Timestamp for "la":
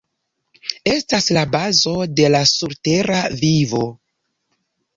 1.37-1.43, 2.37-2.41